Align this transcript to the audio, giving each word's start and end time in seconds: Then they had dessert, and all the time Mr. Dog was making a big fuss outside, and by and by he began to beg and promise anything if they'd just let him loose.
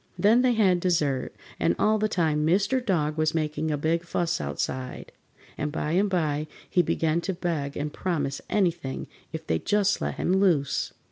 Then 0.17 0.41
they 0.41 0.53
had 0.53 0.79
dessert, 0.79 1.35
and 1.59 1.75
all 1.77 1.99
the 1.99 2.07
time 2.09 2.43
Mr. 2.43 2.83
Dog 2.83 3.17
was 3.19 3.35
making 3.35 3.69
a 3.69 3.77
big 3.77 4.03
fuss 4.03 4.41
outside, 4.41 5.11
and 5.59 5.71
by 5.71 5.91
and 5.91 6.09
by 6.09 6.47
he 6.67 6.81
began 6.81 7.21
to 7.21 7.33
beg 7.35 7.77
and 7.77 7.93
promise 7.93 8.41
anything 8.49 9.05
if 9.31 9.45
they'd 9.45 9.63
just 9.67 10.01
let 10.01 10.15
him 10.15 10.33
loose. 10.33 10.91